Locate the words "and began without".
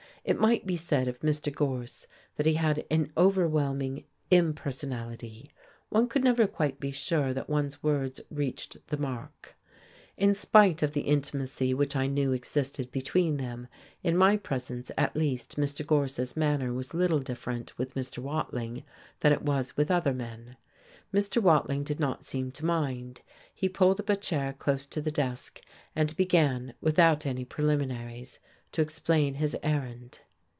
25.95-27.25